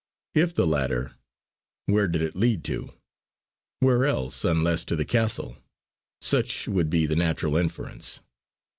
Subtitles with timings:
[0.33, 1.13] If the latter,
[1.85, 2.91] where did it lead to?
[3.81, 5.57] Where else, unless to the castle;
[6.21, 8.19] such would be the natural inference.